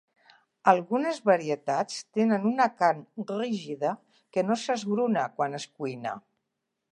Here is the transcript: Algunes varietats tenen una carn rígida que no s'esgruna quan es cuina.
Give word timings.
Algunes 0.71 1.19
varietats 1.29 1.99
tenen 2.19 2.47
una 2.53 2.67
carn 2.79 3.03
rígida 3.33 3.93
que 4.37 4.45
no 4.49 4.59
s'esgruna 4.63 5.27
quan 5.37 5.61
es 5.63 5.69
cuina. 5.83 6.17